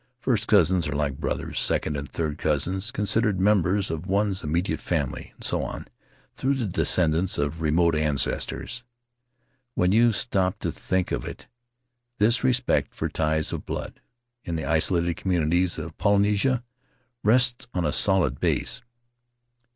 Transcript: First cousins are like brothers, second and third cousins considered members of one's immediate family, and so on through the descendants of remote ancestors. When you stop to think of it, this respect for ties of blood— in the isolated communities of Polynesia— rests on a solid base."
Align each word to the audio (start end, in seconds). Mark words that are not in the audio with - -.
First 0.19 0.47
cousins 0.47 0.87
are 0.87 0.95
like 0.95 1.19
brothers, 1.19 1.59
second 1.59 1.95
and 1.95 2.09
third 2.09 2.39
cousins 2.39 2.89
considered 2.89 3.39
members 3.39 3.91
of 3.91 4.07
one's 4.07 4.43
immediate 4.43 4.79
family, 4.81 5.31
and 5.35 5.43
so 5.43 5.61
on 5.61 5.87
through 6.35 6.55
the 6.55 6.65
descendants 6.65 7.37
of 7.37 7.61
remote 7.61 7.93
ancestors. 7.93 8.83
When 9.75 9.91
you 9.91 10.11
stop 10.11 10.57
to 10.61 10.71
think 10.71 11.11
of 11.11 11.23
it, 11.23 11.45
this 12.17 12.43
respect 12.43 12.95
for 12.95 13.09
ties 13.09 13.53
of 13.53 13.67
blood— 13.67 14.01
in 14.43 14.55
the 14.55 14.65
isolated 14.65 15.17
communities 15.17 15.77
of 15.77 15.95
Polynesia— 15.99 16.63
rests 17.23 17.67
on 17.75 17.85
a 17.85 17.93
solid 17.93 18.39
base." 18.39 18.81